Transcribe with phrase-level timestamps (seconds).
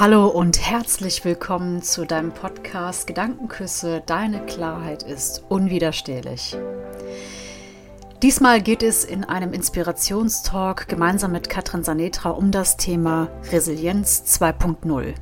[0.00, 4.00] Hallo und herzlich willkommen zu deinem Podcast Gedankenküsse.
[4.06, 6.56] Deine Klarheit ist unwiderstehlich.
[8.22, 15.14] Diesmal geht es in einem Inspirationstalk gemeinsam mit Katrin Sanetra um das Thema Resilienz 2.0.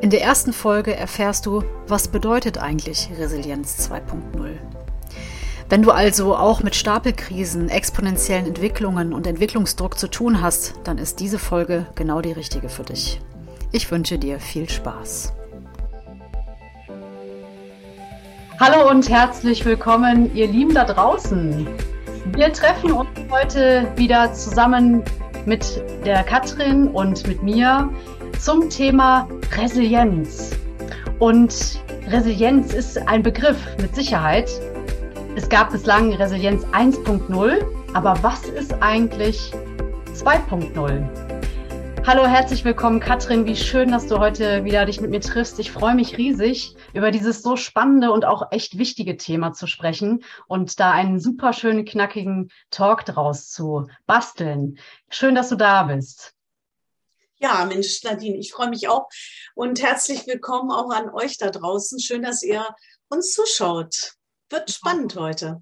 [0.00, 4.54] In der ersten Folge erfährst du, was bedeutet eigentlich Resilienz 2.0.
[5.68, 11.20] Wenn du also auch mit Stapelkrisen, exponentiellen Entwicklungen und Entwicklungsdruck zu tun hast, dann ist
[11.20, 13.20] diese Folge genau die richtige für dich.
[13.72, 15.32] Ich wünsche dir viel Spaß.
[18.60, 21.66] Hallo und herzlich willkommen, ihr Lieben da draußen.
[22.36, 25.02] Wir treffen uns heute wieder zusammen
[25.44, 27.90] mit der Katrin und mit mir
[28.38, 30.52] zum Thema Resilienz.
[31.18, 34.48] Und Resilienz ist ein Begriff mit Sicherheit.
[35.34, 37.64] Es gab bislang Resilienz 1.0,
[37.94, 39.52] aber was ist eigentlich
[40.14, 41.25] 2.0?
[42.06, 43.46] Hallo, herzlich willkommen, Katrin.
[43.46, 45.58] Wie schön, dass du heute wieder dich mit mir triffst.
[45.58, 50.22] Ich freue mich riesig, über dieses so spannende und auch echt wichtige Thema zu sprechen
[50.46, 54.78] und da einen super schönen, knackigen Talk draus zu basteln.
[55.10, 56.32] Schön, dass du da bist.
[57.38, 59.08] Ja, Mensch, Nadine, ich freue mich auch
[59.56, 61.98] und herzlich willkommen auch an euch da draußen.
[61.98, 62.64] Schön, dass ihr
[63.08, 64.12] uns zuschaut.
[64.48, 65.60] Wird spannend heute.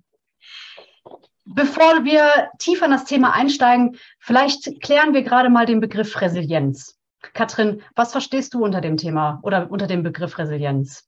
[1.47, 6.97] Bevor wir tiefer in das Thema einsteigen, vielleicht klären wir gerade mal den Begriff Resilienz.
[7.35, 11.05] Katrin, was verstehst du unter dem Thema oder unter dem Begriff Resilienz?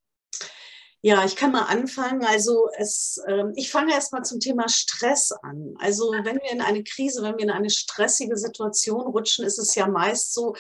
[1.03, 2.25] Ja, ich kann mal anfangen.
[2.25, 5.75] Also es, äh, ich fange erst mal zum Thema Stress an.
[5.79, 9.75] Also wenn wir in eine Krise, wenn wir in eine stressige Situation rutschen, ist es
[9.75, 10.55] ja meist so,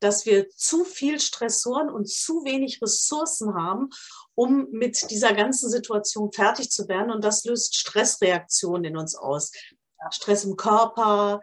[0.00, 3.90] dass wir zu viel Stressoren und zu wenig Ressourcen haben
[4.34, 7.10] um mit dieser ganzen Situation fertig zu werden.
[7.10, 9.52] Und das löst Stressreaktionen in uns aus.
[10.10, 11.40] Stress im Körper,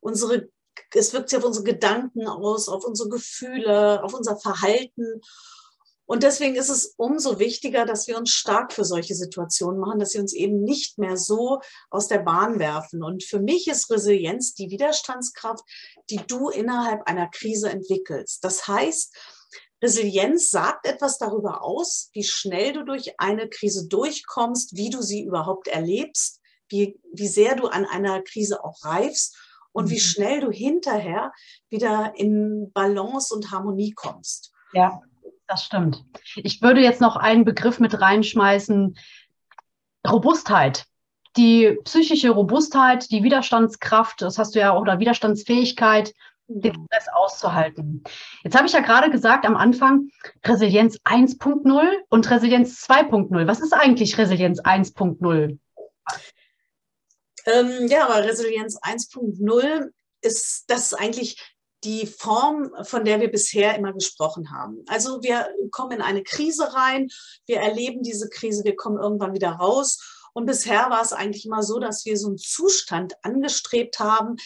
[0.00, 0.48] unsere,
[0.92, 5.20] es wirkt sich auf unsere Gedanken aus, auf unsere Gefühle, auf unser Verhalten.
[6.06, 10.10] Und deswegen ist es umso wichtiger, dass wir uns stark für solche Situationen machen, dass
[10.10, 13.02] sie uns eben nicht mehr so aus der Bahn werfen.
[13.02, 15.64] Und für mich ist Resilienz die Widerstandskraft,
[16.10, 18.44] die du innerhalb einer Krise entwickelst.
[18.44, 19.16] Das heißt,
[19.84, 25.22] Resilienz sagt etwas darüber aus, wie schnell du durch eine Krise durchkommst, wie du sie
[25.22, 29.36] überhaupt erlebst, wie, wie sehr du an einer Krise auch reifst
[29.72, 30.00] und wie mhm.
[30.00, 31.32] schnell du hinterher
[31.68, 34.52] wieder in Balance und Harmonie kommst.
[34.72, 35.02] Ja,
[35.46, 36.02] das stimmt.
[36.36, 38.96] Ich würde jetzt noch einen Begriff mit reinschmeißen.
[40.08, 40.86] Robustheit
[41.36, 46.14] die psychische Robustheit, die Widerstandskraft, das hast du ja auch, oder Widerstandsfähigkeit,
[46.60, 48.04] den Stress auszuhalten.
[48.42, 50.10] Jetzt habe ich ja gerade gesagt am Anfang
[50.44, 53.46] Resilienz 1.0 und Resilienz 2.0.
[53.46, 55.58] Was ist eigentlich Resilienz 1.0?
[57.46, 59.90] Ähm, ja, aber Resilienz 1.0
[60.22, 61.54] ist das ist eigentlich
[61.84, 64.84] die Form, von der wir bisher immer gesprochen haben.
[64.88, 67.08] Also wir kommen in eine Krise rein,
[67.46, 70.22] wir erleben diese Krise, wir kommen irgendwann wieder raus.
[70.32, 74.36] Und bisher war es eigentlich immer so, dass wir so einen Zustand angestrebt haben,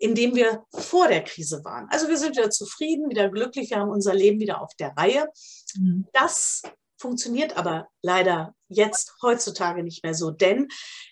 [0.00, 1.86] in dem wir vor der Krise waren.
[1.90, 5.28] Also wir sind wieder zufrieden, wieder glücklich, wir haben unser Leben wieder auf der Reihe.
[5.76, 6.06] Mhm.
[6.12, 6.62] Das
[6.96, 10.68] funktioniert aber leider jetzt heutzutage nicht mehr so, denn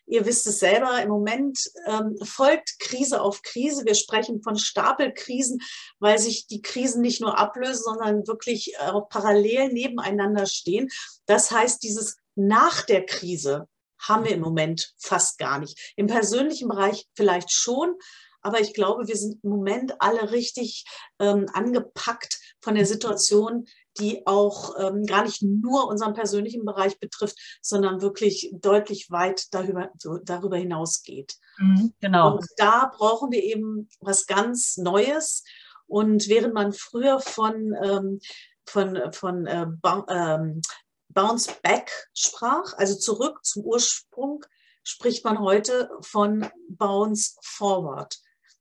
[0.07, 3.85] ihr wisst es selber, im Moment ähm, folgt Krise auf Krise.
[3.85, 5.61] Wir sprechen von Stapelkrisen,
[5.99, 10.89] weil sich die Krisen nicht nur ablösen, sondern wirklich äh, auch parallel nebeneinander stehen.
[11.27, 13.67] Das heißt, dieses nach der Krise
[13.99, 15.93] haben wir im Moment fast gar nicht.
[15.97, 17.97] Im persönlichen Bereich vielleicht schon,
[18.43, 20.85] aber ich glaube, wir sind im Moment alle richtig
[21.19, 23.67] ähm, angepackt von der Situation,
[23.99, 29.91] die auch ähm, gar nicht nur unseren persönlichen Bereich betrifft, sondern wirklich deutlich weit darüber,
[30.25, 31.35] darüber hinausgeht.
[31.59, 32.37] Mhm, genau.
[32.37, 35.45] Und da brauchen wir eben was ganz Neues.
[35.87, 38.21] Und während man früher von, ähm,
[38.67, 39.67] von, von äh,
[40.11, 40.61] ähm,
[41.09, 44.45] Bounce Back sprach, also zurück zum Ursprung,
[44.85, 48.19] spricht man heute von Bounce Forward.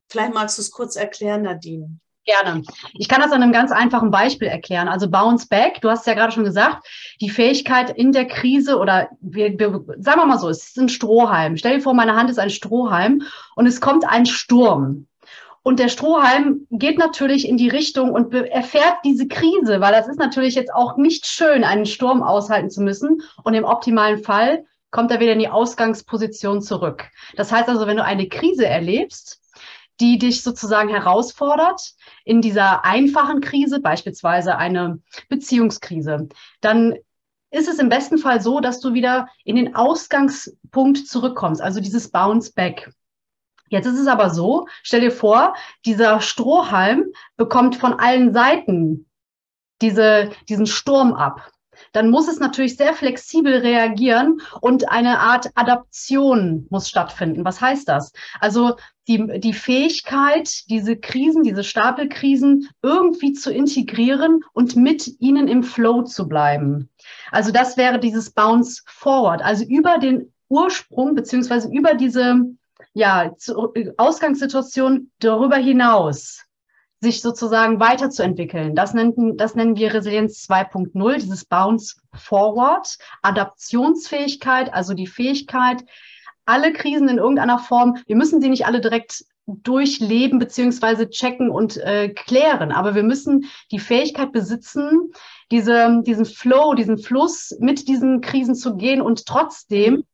[0.08, 1.98] Vielleicht magst du es kurz erklären, Nadine.
[2.24, 2.62] Gerne.
[2.92, 4.86] Ich kann das an einem ganz einfachen Beispiel erklären.
[4.86, 6.86] Also Bounce Back, du hast ja gerade schon gesagt,
[7.22, 10.90] die Fähigkeit in der Krise oder wir, wir, sagen wir mal so, es ist ein
[10.90, 11.56] Strohhalm.
[11.56, 13.22] Stell dir vor, meine Hand ist ein Strohhalm
[13.56, 15.06] und es kommt ein Sturm.
[15.62, 20.18] Und der Strohhalm geht natürlich in die Richtung und erfährt diese Krise, weil das ist
[20.18, 23.22] natürlich jetzt auch nicht schön, einen Sturm aushalten zu müssen.
[23.42, 27.04] Und im optimalen Fall kommt er wieder in die Ausgangsposition zurück.
[27.36, 29.40] Das heißt also, wenn du eine Krise erlebst,
[30.00, 36.28] die dich sozusagen herausfordert in dieser einfachen Krise, beispielsweise eine Beziehungskrise,
[36.60, 36.96] dann
[37.50, 42.10] ist es im besten Fall so, dass du wieder in den Ausgangspunkt zurückkommst, also dieses
[42.10, 42.90] Bounce Back.
[43.70, 45.54] Jetzt ist es aber so, stell dir vor,
[45.84, 47.04] dieser Strohhalm
[47.36, 49.06] bekommt von allen Seiten
[49.80, 51.52] diese, diesen Sturm ab,
[51.92, 57.44] dann muss es natürlich sehr flexibel reagieren und eine Art Adaption muss stattfinden.
[57.44, 58.12] Was heißt das?
[58.40, 58.76] Also
[59.08, 66.02] die, die Fähigkeit, diese Krisen, diese Stapelkrisen irgendwie zu integrieren und mit ihnen im Flow
[66.02, 66.90] zu bleiben.
[67.32, 72.36] Also das wäre dieses Bounce Forward, also über den Ursprung beziehungsweise über diese
[72.92, 73.32] ja,
[73.96, 76.44] Ausgangssituation darüber hinaus
[77.00, 78.74] sich sozusagen weiterzuentwickeln.
[78.74, 85.84] Das nennen, das nennen wir Resilienz 2.0, dieses Bounce Forward, Adaptionsfähigkeit, also die Fähigkeit,
[86.48, 91.76] alle Krisen in irgendeiner Form, wir müssen sie nicht alle direkt durchleben beziehungsweise checken und
[91.78, 95.12] äh, klären, aber wir müssen die Fähigkeit besitzen,
[95.50, 100.04] diese, diesen Flow, diesen Fluss mit diesen Krisen zu gehen und trotzdem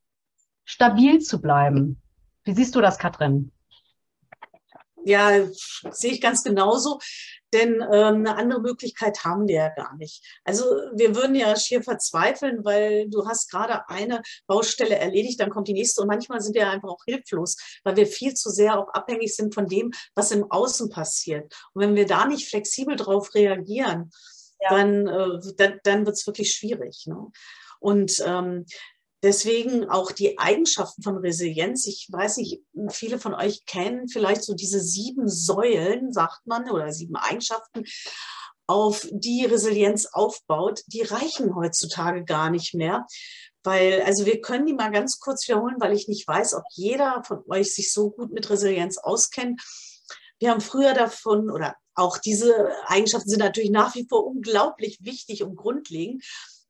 [0.64, 2.00] stabil zu bleiben.
[2.44, 3.50] Wie siehst du das, Katrin?
[5.04, 6.98] Ja, sehe ich ganz genauso,
[7.54, 10.22] denn ähm, eine andere Möglichkeit haben wir ja gar nicht.
[10.44, 10.64] Also
[10.94, 15.72] wir würden ja schier verzweifeln, weil du hast gerade eine Baustelle erledigt, dann kommt die
[15.72, 19.34] nächste und manchmal sind wir einfach auch hilflos, weil wir viel zu sehr auch abhängig
[19.34, 21.54] sind von dem, was im Außen passiert.
[21.72, 24.10] Und wenn wir da nicht flexibel drauf reagieren,
[24.60, 24.70] ja.
[24.70, 27.04] dann, äh, dann, dann wird es wirklich schwierig.
[27.06, 27.30] Ne?
[27.80, 28.64] Und ähm,
[29.25, 31.87] Deswegen auch die Eigenschaften von Resilienz.
[31.87, 32.61] Ich weiß nicht,
[32.91, 37.85] viele von euch kennen vielleicht so diese sieben Säulen, sagt man, oder sieben Eigenschaften,
[38.67, 40.82] auf die Resilienz aufbaut.
[40.88, 43.06] Die reichen heutzutage gar nicht mehr.
[43.62, 47.23] Weil, also wir können die mal ganz kurz wiederholen, weil ich nicht weiß, ob jeder
[47.26, 49.59] von euch sich so gut mit Resilienz auskennt.
[50.38, 55.44] Wir haben früher davon, oder auch diese Eigenschaften sind natürlich nach wie vor unglaublich wichtig
[55.44, 56.23] und grundlegend.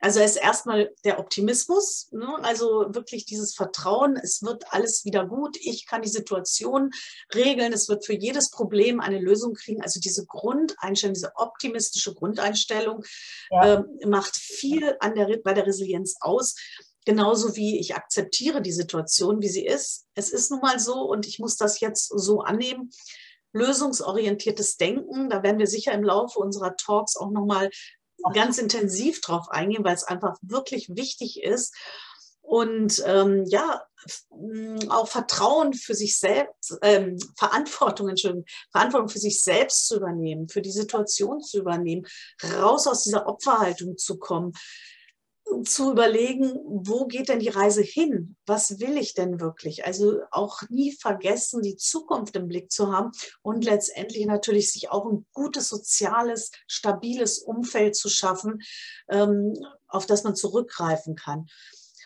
[0.04, 2.28] Also ist erstmal der Optimismus, ne?
[2.42, 6.90] also wirklich dieses Vertrauen, es wird alles wieder gut, ich kann die Situation
[7.34, 9.80] regeln, es wird für jedes Problem eine Lösung kriegen.
[9.80, 13.02] Also diese Grundeinstellung, diese optimistische Grundeinstellung
[13.50, 13.76] ja.
[13.76, 16.54] äh, macht viel an der, bei der Resilienz aus.
[17.06, 20.04] Genauso wie ich akzeptiere die Situation, wie sie ist.
[20.14, 22.90] Es ist nun mal so und ich muss das jetzt so annehmen
[23.54, 25.30] lösungsorientiertes Denken.
[25.30, 27.70] Da werden wir sicher im Laufe unserer Talks auch nochmal
[28.32, 31.74] ganz intensiv drauf eingehen, weil es einfach wirklich wichtig ist.
[32.40, 33.82] Und ähm, ja,
[34.90, 40.60] auch Vertrauen für sich selbst, ähm, Verantwortung, Entschuldigung, Verantwortung für sich selbst zu übernehmen, für
[40.60, 42.06] die Situation zu übernehmen,
[42.58, 44.52] raus aus dieser Opferhaltung zu kommen,
[45.64, 48.36] zu überlegen, wo geht denn die Reise hin?
[48.46, 49.84] Was will ich denn wirklich?
[49.84, 53.12] Also auch nie vergessen, die Zukunft im Blick zu haben
[53.42, 58.62] und letztendlich natürlich sich auch ein gutes soziales, stabiles Umfeld zu schaffen,
[59.08, 59.54] ähm,
[59.88, 61.46] auf das man zurückgreifen kann.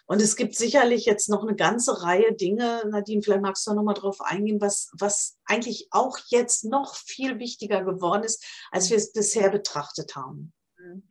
[0.07, 3.83] Und es gibt sicherlich jetzt noch eine ganze Reihe Dinge, Nadine, vielleicht magst du noch
[3.83, 8.97] mal drauf eingehen, was, was eigentlich auch jetzt noch viel wichtiger geworden ist, als wir
[8.97, 10.55] es bisher betrachtet haben.
[10.79, 11.03] Mhm.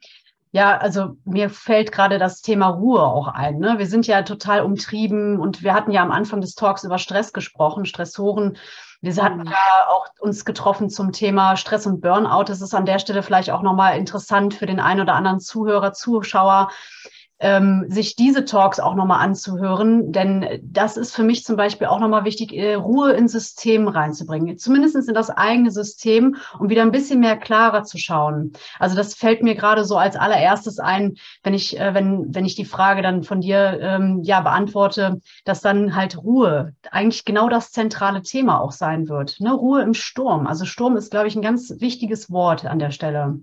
[0.52, 3.60] Ja, also mir fällt gerade das Thema Ruhe auch ein.
[3.60, 3.76] Ne?
[3.78, 7.34] Wir sind ja total umtrieben und wir hatten ja am Anfang des Talks über Stress
[7.34, 8.58] gesprochen, Stressoren.
[9.02, 9.48] Wir hatten mhm.
[9.48, 12.46] ja auch uns getroffen zum Thema Stress und Burnout.
[12.46, 15.94] Das ist an der Stelle vielleicht auch nochmal interessant für den einen oder anderen Zuhörer,
[15.94, 16.70] Zuschauer,
[17.40, 22.00] ähm, sich diese Talks auch nochmal anzuhören, denn das ist für mich zum Beispiel auch
[22.00, 26.92] nochmal wichtig, äh, Ruhe ins System reinzubringen, zumindest in das eigene System, um wieder ein
[26.92, 28.54] bisschen mehr klarer zu schauen.
[28.80, 32.56] Also das fällt mir gerade so als allererstes ein, wenn ich, äh, wenn, wenn ich
[32.56, 37.72] die Frage dann von dir ähm, ja beantworte, dass dann halt Ruhe eigentlich genau das
[37.72, 39.40] zentrale Thema auch sein wird.
[39.40, 39.54] Ne?
[39.54, 40.48] Ruhe im Sturm.
[40.48, 43.40] Also Sturm ist, glaube ich, ein ganz wichtiges Wort an der Stelle.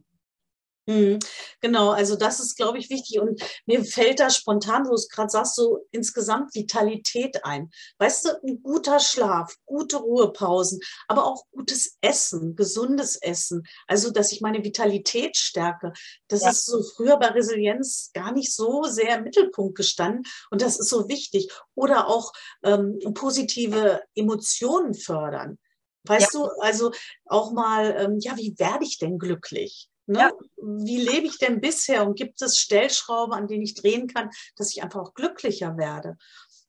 [0.86, 1.18] Mhm.
[1.60, 3.18] Genau, also das ist, glaube ich, wichtig.
[3.18, 7.70] Und mir fällt da spontan, wo du es gerade sagst, so insgesamt Vitalität ein.
[7.98, 13.62] Weißt du, ein guter Schlaf, gute Ruhepausen, aber auch gutes Essen, gesundes Essen.
[13.86, 15.92] Also, dass ich meine Vitalität stärke.
[16.28, 16.50] Das ja.
[16.50, 20.24] ist so früher bei Resilienz gar nicht so sehr im Mittelpunkt gestanden.
[20.50, 21.50] Und das ist so wichtig.
[21.74, 25.58] Oder auch ähm, positive Emotionen fördern.
[26.06, 26.40] Weißt ja.
[26.40, 26.92] du, also
[27.24, 29.88] auch mal, ähm, ja, wie werde ich denn glücklich?
[30.06, 30.18] Ne?
[30.18, 30.30] Ja.
[30.56, 34.70] Wie lebe ich denn bisher und gibt es Stellschrauben, an denen ich drehen kann, dass
[34.70, 36.16] ich einfach auch glücklicher werde?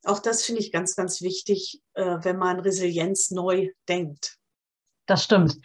[0.06, 4.38] Auch das finde ich ganz, ganz wichtig, äh, wenn man Resilienz neu denkt.
[5.08, 5.58] Das stimmt.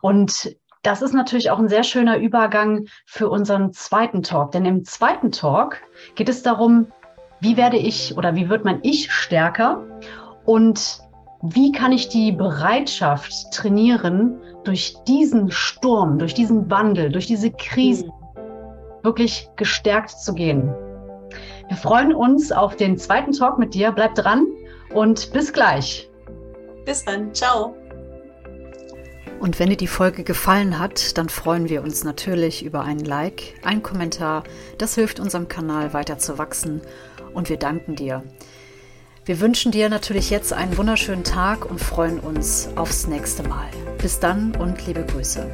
[0.00, 4.52] Und das ist natürlich auch ein sehr schöner Übergang für unseren zweiten Talk.
[4.52, 5.80] Denn im zweiten Talk
[6.14, 6.90] geht es darum,
[7.40, 9.86] wie werde ich oder wie wird mein Ich stärker
[10.44, 11.00] und
[11.42, 18.06] wie kann ich die Bereitschaft trainieren, durch diesen Sturm, durch diesen Wandel, durch diese Krise
[18.06, 18.12] mhm.
[19.02, 20.72] wirklich gestärkt zu gehen?
[21.68, 23.90] Wir freuen uns auf den zweiten Talk mit dir.
[23.90, 24.46] Bleib dran
[24.94, 26.08] und bis gleich.
[26.84, 27.34] Bis dann.
[27.34, 27.74] Ciao.
[29.40, 33.54] Und wenn dir die Folge gefallen hat, dann freuen wir uns natürlich über einen Like,
[33.64, 34.44] einen Kommentar.
[34.78, 36.82] Das hilft unserem Kanal weiter zu wachsen
[37.34, 38.22] und wir danken dir.
[39.24, 43.68] Wir wünschen dir natürlich jetzt einen wunderschönen Tag und freuen uns aufs nächste Mal.
[43.98, 45.48] Bis dann und liebe Grüße.